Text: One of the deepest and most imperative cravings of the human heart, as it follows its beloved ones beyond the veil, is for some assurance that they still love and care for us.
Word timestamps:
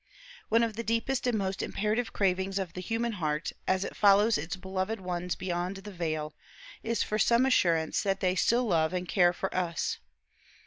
One 0.49 0.63
of 0.63 0.75
the 0.77 0.83
deepest 0.83 1.27
and 1.27 1.37
most 1.37 1.61
imperative 1.61 2.11
cravings 2.11 2.57
of 2.57 2.73
the 2.73 2.81
human 2.81 3.11
heart, 3.11 3.51
as 3.67 3.83
it 3.83 3.95
follows 3.95 4.35
its 4.35 4.55
beloved 4.55 4.99
ones 4.99 5.35
beyond 5.35 5.77
the 5.77 5.91
veil, 5.91 6.33
is 6.81 7.03
for 7.03 7.19
some 7.19 7.45
assurance 7.45 8.01
that 8.01 8.19
they 8.19 8.33
still 8.33 8.65
love 8.65 8.93
and 8.93 9.07
care 9.07 9.31
for 9.31 9.55
us. 9.55 9.99